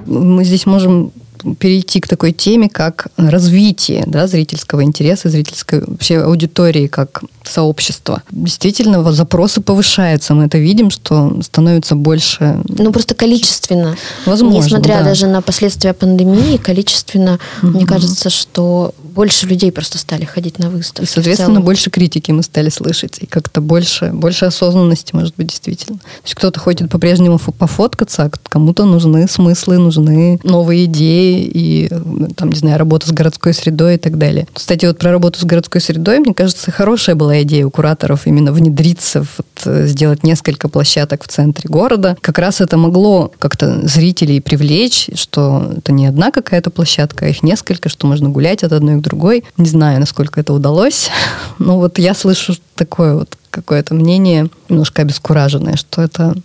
[0.06, 1.12] Мы здесь можем
[1.60, 8.24] перейти к такой теме, как развитие да, зрительского интереса, зрительской вообще аудитории как сообщества.
[8.32, 10.34] Действительно, запросы повышаются.
[10.34, 12.62] Мы это видим, что становится больше...
[12.68, 13.96] Ну, просто количественно.
[14.26, 15.06] Возможно, Несмотря да.
[15.06, 17.72] даже на последствия пандемии, количественно, угу.
[17.72, 21.10] мне кажется, что больше людей просто стали ходить на выставки.
[21.10, 23.18] И, соответственно, больше критики мы стали слышать.
[23.20, 25.98] И как-то больше, больше осознанности, может быть, действительно.
[25.98, 31.90] То есть кто-то ходит по-прежнему пофоткаться, а кому-то нужны смыслы, нужны новые идеи и,
[32.36, 34.48] там, не знаю, работа с городской средой и так далее.
[34.54, 38.52] Кстати, вот про работу с городской средой, мне кажется, хорошая была идея у кураторов именно
[38.52, 42.18] внедриться, вот, э, сделать несколько площадок в центре города.
[42.22, 47.44] Как раз это могло как-то зрителей привлечь, что это не одна какая-то площадка, а их
[47.44, 49.44] несколько, что можно гулять от одной к другой.
[49.58, 51.10] Не знаю, насколько это удалось.
[51.60, 56.36] Но вот я слышу такое вот какое-то мнение, немножко обескураженное, что это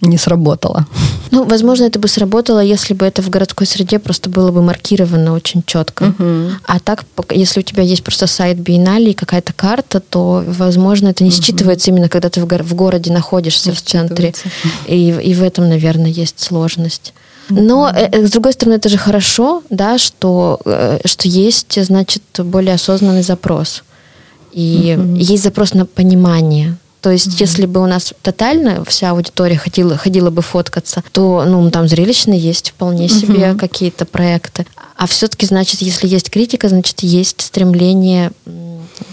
[0.00, 0.86] не сработало.
[1.30, 5.34] Ну, возможно, это бы сработало, если бы это в городской среде просто было бы маркировано
[5.34, 6.14] очень четко.
[6.18, 6.50] Угу.
[6.66, 11.24] А так, если у тебя есть просто сайт биеннале и какая-то карта, то, возможно, это
[11.24, 11.36] не угу.
[11.36, 14.34] считывается именно, когда ты в, го- в городе находишься не в центре.
[14.86, 17.12] И, и в этом, наверное, есть сложность.
[17.50, 22.74] Но, mm с другой стороны, это же хорошо, да, что, э, что есть, значит, более
[22.74, 23.84] осознанный запрос.
[24.52, 25.16] И mm-hmm.
[25.18, 26.76] есть запрос на понимание.
[27.00, 27.40] То есть, mm-hmm.
[27.40, 32.32] если бы у нас тотально вся аудитория ходила, ходила бы фоткаться, то ну, там зрелищно
[32.32, 33.58] есть вполне себе mm-hmm.
[33.58, 34.66] какие-то проекты.
[34.96, 38.32] А все-таки, значит, если есть критика, значит, есть стремление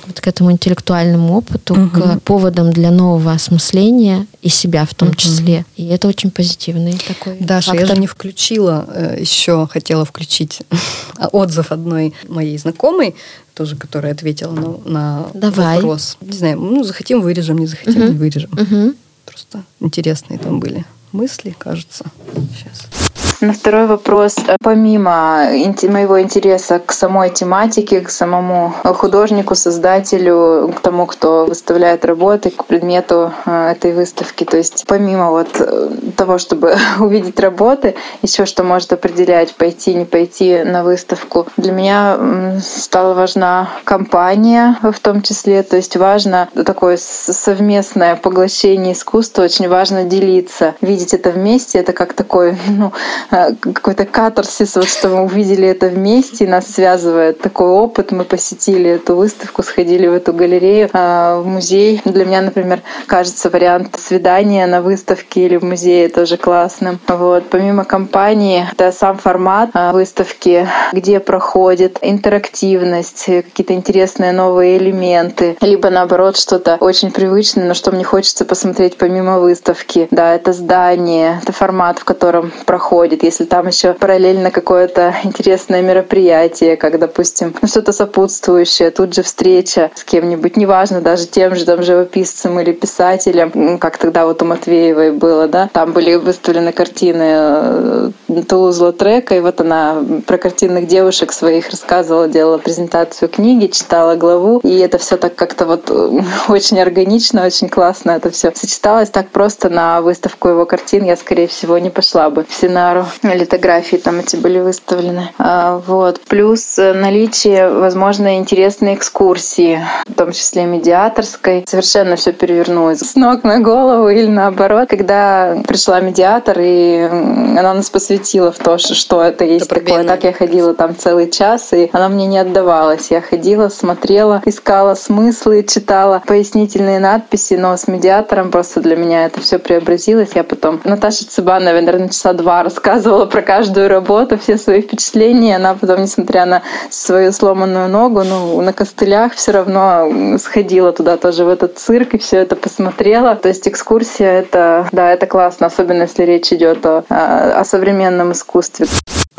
[0.07, 1.89] вот к этому интеллектуальному опыту, угу.
[1.89, 5.17] к поводам для нового осмысления и себя в том угу.
[5.17, 5.65] числе.
[5.75, 7.87] И это очень позитивный такой Даша, фактор.
[7.87, 10.61] я же не включила, э, еще хотела включить
[11.31, 13.15] отзыв одной моей знакомой,
[13.55, 15.77] тоже, которая ответила на, на Давай.
[15.77, 16.17] вопрос.
[16.21, 18.11] Не знаю, ну, захотим, вырежем, не захотим, угу.
[18.11, 18.51] не вырежем.
[18.51, 18.93] Угу.
[19.25, 22.05] Просто интересные там были мысли, кажется.
[22.53, 23.14] Сейчас.
[23.41, 24.35] На второй вопрос.
[24.63, 25.49] Помимо
[25.89, 32.65] моего интереса к самой тематике, к самому художнику, создателю, к тому, кто выставляет работы, к
[32.65, 38.63] предмету э, этой выставки, то есть помимо вот э, того, чтобы увидеть работы, еще что
[38.63, 45.63] может определять, пойти, не пойти на выставку, для меня стала важна компания в том числе,
[45.63, 52.13] то есть важно такое совместное поглощение искусства, очень важно делиться, видеть это вместе, это как
[52.13, 58.11] такой ну, э, какой-то катарсис, вот что мы увидели это вместе, нас связывает такой опыт.
[58.11, 62.01] Мы посетили эту выставку, сходили в эту галерею, в музей.
[62.05, 66.99] Для меня, например, кажется вариант свидания на выставке или в музее тоже классным.
[67.07, 67.45] Вот.
[67.49, 76.37] Помимо компании, это сам формат выставки, где проходит интерактивность, какие-то интересные новые элементы, либо наоборот
[76.37, 80.07] что-то очень привычное, но что мне хочется посмотреть помимо выставки.
[80.11, 83.14] Да, это здание, это формат, в котором проходит.
[83.23, 89.91] Если там еще параллельно какое-то интересное мероприятие, как, допустим, ну, что-то сопутствующее, тут же встреча
[89.95, 95.11] с кем-нибудь, неважно, даже тем же там живописцем или писателем, как тогда вот у Матвеевой
[95.11, 98.11] было, да, там были выставлены картины э,
[98.47, 104.59] Тулуз Трека, и вот она про картинных девушек своих рассказывала, делала презентацию книги, читала главу,
[104.63, 109.09] и это все так как-то вот э, очень органично, очень классно это все сочеталось.
[109.09, 113.04] Так просто на выставку его картин я, скорее всего, не пошла бы в Синару.
[113.23, 115.29] Литографии там эти были выставлены.
[115.37, 116.21] А, вот.
[116.21, 121.63] Плюс э, наличие, возможно, интересной экскурсии, в том числе медиаторской.
[121.67, 124.89] Совершенно все перевернулось с ног на голову или наоборот.
[124.89, 130.03] Когда пришла медиатор, и она нас посвятила в то, что это есть это такое.
[130.03, 133.11] Так я ходила там целый час, и она мне не отдавалась.
[133.11, 139.41] Я ходила, смотрела, искала смыслы, читала пояснительные надписи, но с медиатором просто для меня это
[139.41, 140.31] все преобразилось.
[140.35, 145.55] Я потом Наташа Цыбанова, наверное, часа два рассказывала про каждую работу, все свои впечатления.
[145.55, 151.45] Она потом, несмотря на свою сломанную ногу, ну, на костылях все равно сходила туда тоже
[151.45, 153.35] в этот цирк и все это посмотрела.
[153.35, 158.87] То есть экскурсия это, да, это классно, особенно если речь идет о, о современном искусстве.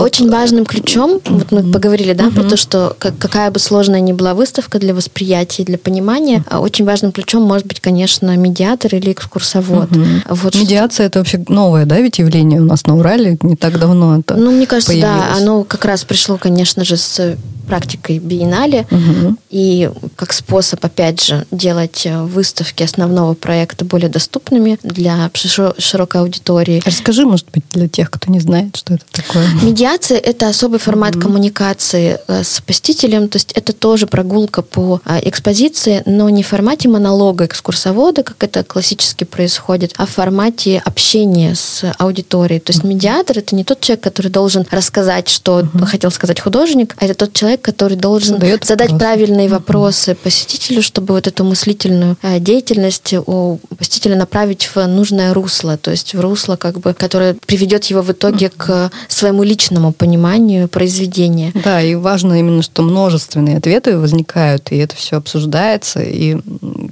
[0.07, 4.13] Очень важным ключом, вот мы поговорили, да, про то, что как, какая бы сложная ни
[4.13, 9.11] была выставка для восприятия, для понимания, а очень важным ключом может быть, конечно, медиатор или
[9.11, 9.89] экскурсовод.
[10.31, 14.21] Вот Медиация это вообще новое, да, ведь явление у нас на Урале не так давно
[14.21, 14.37] это.
[14.37, 17.37] Ну, мне кажется, да, оно как раз пришло, конечно же, с
[17.67, 19.37] практикой биеннале угу.
[19.51, 25.31] и как способ, опять же, делать э, выставки основного проекта более доступными для
[25.79, 26.81] широкой аудитории.
[26.85, 29.47] Расскажи, может быть, для тех, кто не знает, что это такое.
[29.63, 31.23] Медиация– это особый формат угу.
[31.23, 36.49] коммуникации э, с посетителем, то есть это тоже прогулка по а, экспозиции, но не в
[36.49, 42.61] формате монолога экскурсовода, как это классически происходит, а в формате общения с аудиторией.
[42.61, 45.87] То есть медиатор– это не тот человек, который должен рассказать, что угу.
[45.87, 49.01] хотел сказать художник, а это тот человек, который должен Задает задать вопрос.
[49.01, 55.77] правильные вопросы посетителю, чтобы вот эту мыслительную э, деятельность у посетителя направить в нужное русло,
[55.77, 60.69] то есть в русло, как бы, которое приведет его в итоге к своему личному пониманию
[60.69, 61.53] произведения.
[61.65, 66.37] Да, и важно именно, что множественные ответы возникают, и это все обсуждается, и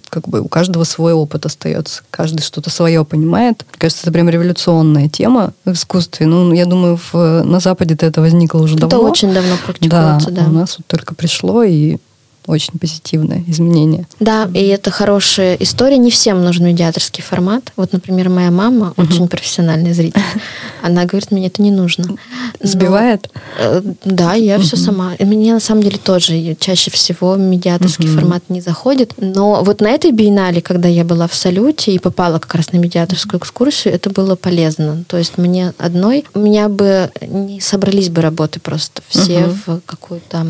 [0.08, 3.64] как бы у каждого свой опыт остается, каждый что-то свое понимает.
[3.78, 6.26] Кажется, это прям революционная тема в искусстве.
[6.26, 8.96] Ну, я думаю, в, на Западе это возникло уже давно.
[8.96, 10.42] Это очень давно практикуется, да.
[10.42, 11.98] да нас вот только пришло, и
[12.46, 14.06] очень позитивное изменение.
[14.20, 15.98] Да, и это хорошая история.
[15.98, 17.72] Не всем нужен медиаторский формат.
[17.76, 19.02] Вот, например, моя мама, угу.
[19.02, 20.20] очень профессиональный зритель,
[20.82, 22.04] она говорит, мне это не нужно.
[22.08, 22.16] Но,
[22.60, 23.30] Сбивает?
[23.58, 24.64] Э, да, я угу.
[24.64, 25.14] все сама.
[25.14, 28.20] И мне на самом деле тоже чаще всего медиаторский угу.
[28.20, 29.14] формат не заходит.
[29.16, 32.76] Но вот на этой биеннале, когда я была в салюте и попала как раз на
[32.76, 35.04] медиаторскую экскурсию, это было полезно.
[35.08, 39.56] То есть мне одной, у меня бы не собрались бы работы просто все угу.
[39.66, 40.46] в какую-то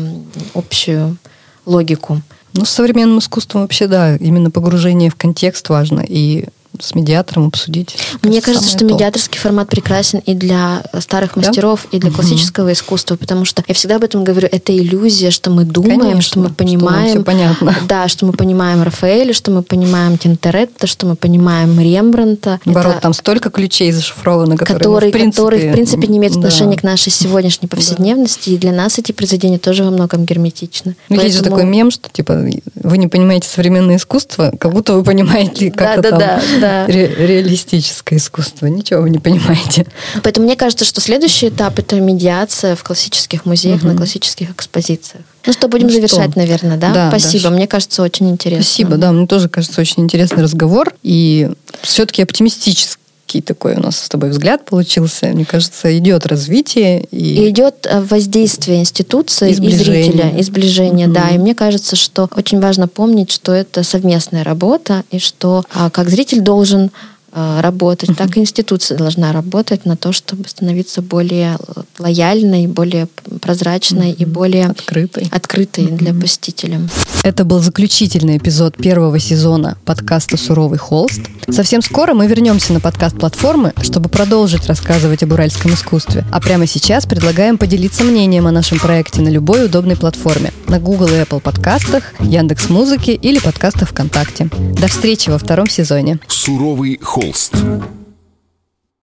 [0.53, 1.17] общую
[1.65, 2.21] логику.
[2.53, 6.05] Ну, с современным искусством вообще, да, именно погружение в контекст важно.
[6.07, 6.45] И
[6.81, 7.97] с медиатором обсудить.
[8.21, 8.85] Мне кажется, что то.
[8.85, 11.97] медиаторский формат прекрасен и для старых мастеров, да?
[11.97, 12.73] и для классического угу.
[12.73, 16.39] искусства, потому что я всегда об этом говорю, это иллюзия, что мы думаем, Конечно, что
[16.39, 17.15] мы понимаем.
[17.15, 17.75] Что понятно.
[17.87, 22.59] Да, что мы понимаем Рафаэля, что мы понимаем Тинторетто, что мы понимаем Рембранта.
[22.65, 23.01] Наоборот, это...
[23.01, 26.81] там столько ключей зашифровано, которые, которые, в принципе, которые, в принципе не имеют отношения да.
[26.81, 28.55] к нашей сегодняшней повседневности, да.
[28.55, 30.95] и для нас эти произведения тоже во многом герметичны.
[31.09, 31.27] Ну, Поэтому...
[31.27, 32.45] Есть же такой мем, что типа
[32.75, 36.64] вы не понимаете современное искусство, как будто вы понимаете, как да, это да, там да
[36.64, 36.64] да.
[36.87, 38.67] Ре- реалистическое искусство.
[38.67, 39.85] Ничего вы не понимаете.
[40.23, 43.87] Поэтому мне кажется, что следующий этап это медиация в классических музеях, угу.
[43.87, 45.23] на классических экспозициях.
[45.45, 46.39] Ну что, будем ну завершать, что?
[46.39, 46.93] наверное, да?
[46.93, 47.43] да Спасибо.
[47.43, 47.49] Да.
[47.51, 48.63] Мне кажется, очень интересно.
[48.63, 49.11] Спасибо, да.
[49.11, 50.93] Мне тоже кажется очень интересный разговор.
[51.03, 51.51] И
[51.81, 53.04] все-таки оптимистически
[53.41, 55.27] такой у нас с тобой взгляд получился.
[55.27, 57.05] Мне кажется, идет развитие.
[57.11, 61.13] И, и идет э, воздействие институции и зрителя, и сближение, mm-hmm.
[61.13, 61.29] да.
[61.29, 66.09] И мне кажется, что очень важно помнить, что это совместная работа, и что а, как
[66.09, 66.91] зритель должен
[67.37, 71.57] а, работать, так и институция должна работать на то, чтобы становиться более
[71.99, 73.07] лояльной, более
[73.41, 76.79] прозрачной и более открытой, открытой для посетителя.
[77.23, 81.23] Это был заключительный эпизод первого сезона подкаста «Суровый холст».
[81.49, 86.23] Совсем скоро мы вернемся на подкаст-платформы, чтобы продолжить рассказывать об уральском искусстве.
[86.31, 90.53] А прямо сейчас предлагаем поделиться мнением о нашем проекте на любой удобной платформе.
[90.67, 94.49] На Google и Apple подкастах, Яндекс Музыке или подкастах ВКонтакте.
[94.79, 96.19] До встречи во втором сезоне.
[96.27, 98.04] «Суровый холст».